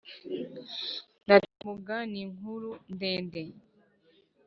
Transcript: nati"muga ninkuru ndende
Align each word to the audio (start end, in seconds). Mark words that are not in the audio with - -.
nati"muga 1.27 1.97
ninkuru 2.11 2.69
ndende 2.93 3.41